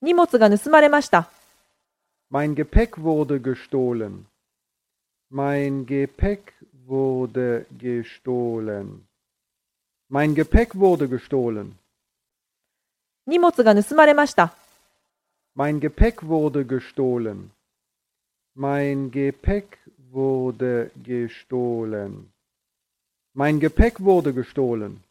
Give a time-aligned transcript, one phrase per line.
[0.00, 1.28] 荷物が盗まれました。
[2.30, 4.26] Mein Gepäck wurde gestohlen.
[5.30, 6.52] Mein Gepäck
[6.86, 9.02] wurde gestohlen.
[10.08, 11.76] Mein Gepäck wurde gestohlen.
[13.26, 14.54] 荷物が盗まれました。
[15.56, 17.50] Mein Gepäck wurde gestohlen.
[18.54, 19.78] Mein Gepäck
[20.12, 22.30] wurde gestohlen.
[23.34, 25.02] Mein Gepäck wurde gestohlen.